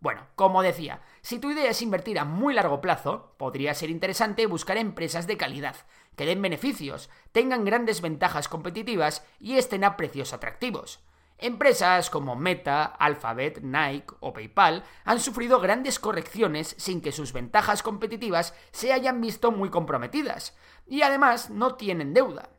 Bueno, 0.00 0.26
como 0.34 0.62
decía, 0.62 1.02
si 1.20 1.38
tu 1.38 1.50
idea 1.50 1.70
es 1.70 1.82
invertir 1.82 2.18
a 2.18 2.24
muy 2.24 2.54
largo 2.54 2.80
plazo, 2.80 3.34
podría 3.36 3.74
ser 3.74 3.90
interesante 3.90 4.46
buscar 4.46 4.78
empresas 4.78 5.26
de 5.26 5.36
calidad, 5.36 5.76
que 6.16 6.24
den 6.24 6.40
beneficios, 6.40 7.10
tengan 7.32 7.66
grandes 7.66 8.00
ventajas 8.00 8.48
competitivas 8.48 9.26
y 9.38 9.58
estén 9.58 9.84
a 9.84 9.98
precios 9.98 10.32
atractivos. 10.32 11.00
Empresas 11.42 12.10
como 12.10 12.36
Meta, 12.36 12.84
Alphabet, 12.84 13.62
Nike 13.62 14.14
o 14.20 14.34
PayPal 14.34 14.84
han 15.06 15.20
sufrido 15.20 15.58
grandes 15.58 15.98
correcciones 15.98 16.74
sin 16.76 17.00
que 17.00 17.12
sus 17.12 17.32
ventajas 17.32 17.82
competitivas 17.82 18.52
se 18.72 18.92
hayan 18.92 19.22
visto 19.22 19.50
muy 19.50 19.70
comprometidas, 19.70 20.54
y 20.86 21.00
además 21.00 21.48
no 21.48 21.76
tienen 21.76 22.12
deuda. 22.12 22.50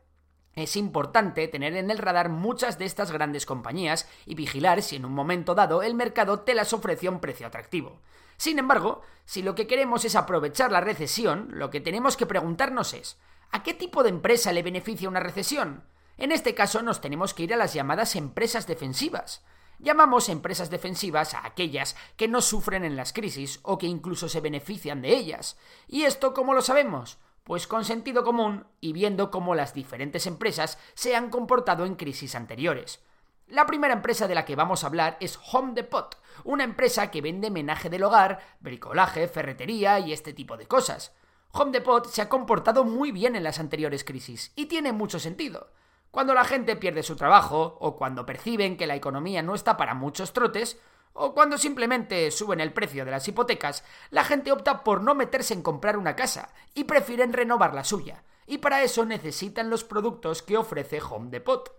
Es 0.56 0.74
importante 0.74 1.46
tener 1.46 1.76
en 1.76 1.92
el 1.92 1.98
radar 1.98 2.28
muchas 2.28 2.76
de 2.76 2.84
estas 2.84 3.12
grandes 3.12 3.46
compañías 3.46 4.08
y 4.26 4.34
vigilar 4.34 4.82
si 4.82 4.96
en 4.96 5.04
un 5.04 5.12
momento 5.12 5.54
dado 5.54 5.84
el 5.84 5.94
mercado 5.94 6.40
te 6.40 6.54
las 6.54 6.72
ofrece 6.72 7.06
a 7.06 7.10
un 7.12 7.20
precio 7.20 7.46
atractivo. 7.46 8.00
Sin 8.36 8.58
embargo, 8.58 9.02
si 9.24 9.42
lo 9.42 9.54
que 9.54 9.68
queremos 9.68 10.04
es 10.04 10.16
aprovechar 10.16 10.72
la 10.72 10.80
recesión, 10.80 11.50
lo 11.52 11.70
que 11.70 11.80
tenemos 11.80 12.16
que 12.16 12.26
preguntarnos 12.26 12.94
es 12.94 13.16
¿a 13.52 13.62
qué 13.62 13.74
tipo 13.74 14.02
de 14.02 14.08
empresa 14.08 14.52
le 14.52 14.64
beneficia 14.64 15.08
una 15.08 15.20
recesión? 15.20 15.84
En 16.16 16.32
este 16.32 16.54
caso 16.54 16.82
nos 16.82 17.00
tenemos 17.00 17.34
que 17.34 17.44
ir 17.44 17.54
a 17.54 17.56
las 17.56 17.74
llamadas 17.74 18.16
empresas 18.16 18.66
defensivas. 18.66 19.42
Llamamos 19.78 20.28
empresas 20.28 20.70
defensivas 20.70 21.34
a 21.34 21.44
aquellas 21.44 21.96
que 22.16 22.28
no 22.28 22.40
sufren 22.40 22.84
en 22.84 22.96
las 22.96 23.12
crisis 23.12 23.58
o 23.62 23.78
que 23.78 23.86
incluso 23.86 24.28
se 24.28 24.40
benefician 24.40 25.02
de 25.02 25.16
ellas. 25.16 25.58
¿Y 25.88 26.04
esto 26.04 26.34
cómo 26.34 26.54
lo 26.54 26.62
sabemos? 26.62 27.18
Pues 27.42 27.66
con 27.66 27.84
sentido 27.84 28.22
común 28.22 28.66
y 28.80 28.92
viendo 28.92 29.32
cómo 29.32 29.56
las 29.56 29.74
diferentes 29.74 30.26
empresas 30.26 30.78
se 30.94 31.16
han 31.16 31.30
comportado 31.30 31.84
en 31.84 31.96
crisis 31.96 32.36
anteriores. 32.36 33.02
La 33.48 33.66
primera 33.66 33.92
empresa 33.92 34.28
de 34.28 34.36
la 34.36 34.44
que 34.44 34.54
vamos 34.54 34.84
a 34.84 34.86
hablar 34.86 35.16
es 35.18 35.38
Home 35.52 35.72
Depot, 35.74 36.16
una 36.44 36.62
empresa 36.62 37.10
que 37.10 37.20
vende 37.20 37.50
menaje 37.50 37.90
del 37.90 38.04
hogar, 38.04 38.40
bricolaje, 38.60 39.26
ferretería 39.26 39.98
y 39.98 40.12
este 40.12 40.32
tipo 40.32 40.56
de 40.56 40.66
cosas. 40.66 41.12
Home 41.50 41.72
Depot 41.72 42.06
se 42.06 42.22
ha 42.22 42.28
comportado 42.28 42.84
muy 42.84 43.10
bien 43.10 43.34
en 43.34 43.42
las 43.42 43.58
anteriores 43.58 44.04
crisis 44.04 44.52
y 44.54 44.66
tiene 44.66 44.92
mucho 44.92 45.18
sentido. 45.18 45.70
Cuando 46.12 46.34
la 46.34 46.44
gente 46.44 46.76
pierde 46.76 47.02
su 47.02 47.16
trabajo, 47.16 47.78
o 47.80 47.96
cuando 47.96 48.26
perciben 48.26 48.76
que 48.76 48.86
la 48.86 48.94
economía 48.94 49.42
no 49.42 49.54
está 49.54 49.78
para 49.78 49.94
muchos 49.94 50.34
trotes, 50.34 50.78
o 51.14 51.32
cuando 51.32 51.56
simplemente 51.56 52.30
suben 52.30 52.60
el 52.60 52.74
precio 52.74 53.06
de 53.06 53.10
las 53.10 53.26
hipotecas, 53.26 53.82
la 54.10 54.22
gente 54.22 54.52
opta 54.52 54.84
por 54.84 55.02
no 55.02 55.14
meterse 55.14 55.54
en 55.54 55.62
comprar 55.62 55.96
una 55.96 56.14
casa 56.14 56.52
y 56.74 56.84
prefieren 56.84 57.32
renovar 57.32 57.72
la 57.72 57.82
suya. 57.82 58.24
Y 58.46 58.58
para 58.58 58.82
eso 58.82 59.06
necesitan 59.06 59.70
los 59.70 59.84
productos 59.84 60.42
que 60.42 60.58
ofrece 60.58 61.00
Home 61.00 61.30
Depot. 61.30 61.74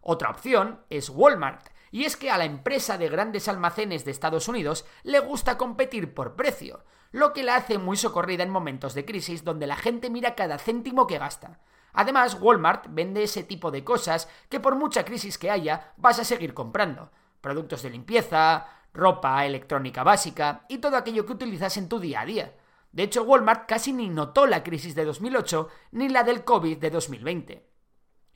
Otra 0.00 0.30
opción 0.30 0.80
es 0.88 1.10
Walmart, 1.10 1.68
y 1.90 2.04
es 2.04 2.16
que 2.16 2.30
a 2.30 2.38
la 2.38 2.46
empresa 2.46 2.96
de 2.96 3.10
grandes 3.10 3.48
almacenes 3.48 4.06
de 4.06 4.12
Estados 4.12 4.48
Unidos 4.48 4.86
le 5.02 5.20
gusta 5.20 5.58
competir 5.58 6.14
por 6.14 6.36
precio, 6.36 6.82
lo 7.10 7.34
que 7.34 7.42
la 7.42 7.56
hace 7.56 7.76
muy 7.76 7.98
socorrida 7.98 8.44
en 8.44 8.50
momentos 8.50 8.94
de 8.94 9.04
crisis 9.04 9.44
donde 9.44 9.66
la 9.66 9.76
gente 9.76 10.08
mira 10.08 10.34
cada 10.34 10.56
céntimo 10.56 11.06
que 11.06 11.18
gasta. 11.18 11.60
Además, 11.94 12.36
Walmart 12.40 12.86
vende 12.90 13.22
ese 13.22 13.44
tipo 13.44 13.70
de 13.70 13.84
cosas 13.84 14.28
que 14.48 14.60
por 14.60 14.74
mucha 14.76 15.04
crisis 15.04 15.38
que 15.38 15.50
haya 15.50 15.92
vas 15.96 16.18
a 16.18 16.24
seguir 16.24 16.52
comprando. 16.52 17.10
Productos 17.40 17.82
de 17.82 17.90
limpieza, 17.90 18.66
ropa, 18.92 19.46
electrónica 19.46 20.02
básica 20.02 20.66
y 20.68 20.78
todo 20.78 20.96
aquello 20.96 21.24
que 21.24 21.32
utilizas 21.32 21.76
en 21.76 21.88
tu 21.88 22.00
día 22.00 22.20
a 22.20 22.26
día. 22.26 22.54
De 22.90 23.04
hecho, 23.04 23.22
Walmart 23.22 23.66
casi 23.66 23.92
ni 23.92 24.08
notó 24.08 24.46
la 24.46 24.62
crisis 24.62 24.94
de 24.94 25.04
2008 25.04 25.68
ni 25.92 26.08
la 26.08 26.24
del 26.24 26.44
COVID 26.44 26.78
de 26.78 26.90
2020. 26.90 27.70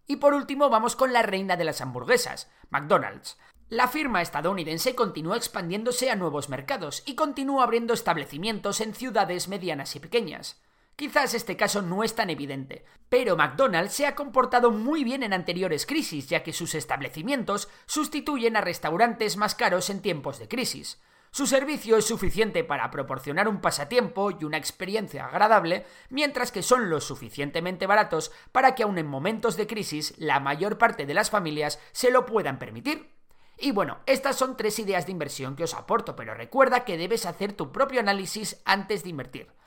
Y 0.07 0.17
por 0.17 0.35
último 0.35 0.71
vamos 0.71 0.97
con 0.97 1.12
la 1.12 1.23
reina 1.23 1.57
de 1.57 1.65
las 1.65 1.81
hamburguesas, 1.81 2.50
McDonald's. 2.71 3.38
La 3.69 3.87
firma 3.87 4.23
estadounidense 4.23 4.95
continúa 4.95 5.37
expandiéndose 5.37 6.11
a 6.11 6.17
nuevos 6.17 6.49
mercados 6.49 7.03
y 7.07 7.15
continúa 7.15 7.65
abriendo 7.65 7.93
establecimientos 7.93 8.81
en 8.81 8.95
ciudades 8.95 9.49
medianas 9.49 9.95
y 9.95 10.00
pequeñas. 10.00 10.62
Quizás 10.99 11.33
este 11.35 11.57
caso 11.57 11.81
no 11.81 12.02
es 12.02 12.17
tan 12.17 12.28
evidente, 12.28 12.85
pero 13.09 13.37
McDonald's 13.37 13.93
se 13.93 14.05
ha 14.05 14.17
comportado 14.17 14.73
muy 14.73 15.05
bien 15.05 15.23
en 15.23 15.33
anteriores 15.33 15.87
crisis, 15.87 16.26
ya 16.26 16.43
que 16.43 16.52
sus 16.52 16.75
establecimientos 16.75 17.69
sustituyen 17.87 18.57
a 18.57 18.62
restaurantes 18.62 19.37
más 19.37 19.55
caros 19.55 19.90
en 19.90 20.02
tiempos 20.02 20.40
de 20.40 20.49
crisis. 20.49 21.00
Su 21.31 21.47
servicio 21.47 21.99
es 21.99 22.05
suficiente 22.05 22.64
para 22.64 22.90
proporcionar 22.90 23.47
un 23.47 23.61
pasatiempo 23.61 24.33
y 24.33 24.43
una 24.43 24.57
experiencia 24.57 25.26
agradable, 25.26 25.87
mientras 26.11 26.50
que 26.50 26.64
son 26.64 26.90
lo 26.90 27.00
suficientemente 27.00 27.87
baratos 27.87 28.33
para 28.50 28.75
que 28.75 28.83
aun 28.83 28.99
en 28.99 29.07
momentos 29.07 29.57
de 29.57 29.69
crisis 29.69 30.14
la 30.19 30.40
mayor 30.40 30.78
parte 30.78 31.07
de 31.07 31.14
las 31.14 31.31
familias 31.31 31.78
se 31.93 32.11
lo 32.11 32.26
puedan 32.26 32.59
permitir. 32.59 33.14
Y 33.57 33.71
bueno, 33.71 33.99
estas 34.07 34.35
son 34.35 34.57
tres 34.57 34.81
ideas 34.81 35.07
de 35.07 35.12
inversión 35.12 35.55
que 35.55 35.62
os 35.62 35.75
aporto, 35.75 36.17
pero 36.17 36.35
recuerda 36.35 36.85
que 36.85 36.99
debes 36.99 37.25
hacer 37.25 37.52
tu 37.52 37.71
propio 37.71 38.00
análisis 38.00 38.61
antes 38.64 39.05
de 39.05 39.11
invertir. 39.11 39.59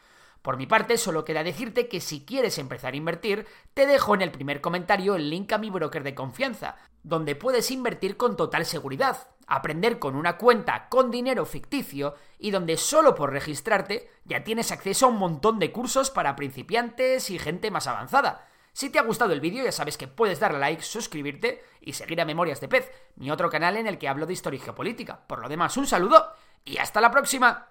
Por 0.41 0.57
mi 0.57 0.65
parte, 0.65 0.97
solo 0.97 1.23
queda 1.23 1.43
decirte 1.43 1.87
que 1.87 2.01
si 2.01 2.25
quieres 2.25 2.57
empezar 2.57 2.93
a 2.93 2.97
invertir, 2.97 3.45
te 3.73 3.85
dejo 3.85 4.15
en 4.15 4.21
el 4.21 4.31
primer 4.31 4.59
comentario 4.59 5.15
el 5.15 5.29
link 5.29 5.51
a 5.53 5.59
mi 5.59 5.69
broker 5.69 6.03
de 6.03 6.15
confianza, 6.15 6.77
donde 7.03 7.35
puedes 7.35 7.69
invertir 7.69 8.17
con 8.17 8.35
total 8.35 8.65
seguridad, 8.65 9.27
aprender 9.45 9.99
con 9.99 10.15
una 10.15 10.37
cuenta 10.37 10.89
con 10.89 11.11
dinero 11.11 11.45
ficticio 11.45 12.15
y 12.39 12.49
donde 12.51 12.77
solo 12.77 13.13
por 13.13 13.31
registrarte 13.31 14.09
ya 14.23 14.43
tienes 14.43 14.71
acceso 14.71 15.05
a 15.05 15.09
un 15.09 15.17
montón 15.17 15.59
de 15.59 15.71
cursos 15.71 16.09
para 16.09 16.35
principiantes 16.35 17.29
y 17.29 17.37
gente 17.37 17.69
más 17.69 17.85
avanzada. 17.85 18.47
Si 18.73 18.89
te 18.89 18.97
ha 18.97 19.03
gustado 19.03 19.33
el 19.33 19.41
vídeo 19.41 19.63
ya 19.63 19.71
sabes 19.71 19.97
que 19.97 20.07
puedes 20.07 20.39
darle 20.39 20.59
like, 20.59 20.81
suscribirte 20.81 21.63
y 21.81 21.93
seguir 21.93 22.21
a 22.21 22.25
Memorias 22.25 22.61
de 22.61 22.67
Pez, 22.67 22.89
mi 23.15 23.29
otro 23.29 23.49
canal 23.49 23.77
en 23.77 23.85
el 23.85 23.97
que 23.97 24.07
hablo 24.07 24.25
de 24.25 24.33
historia 24.33 24.57
y 24.57 24.61
geopolítica. 24.61 25.27
Por 25.27 25.39
lo 25.39 25.49
demás, 25.49 25.75
un 25.77 25.85
saludo 25.85 26.33
y 26.63 26.77
hasta 26.77 27.01
la 27.01 27.11
próxima. 27.11 27.70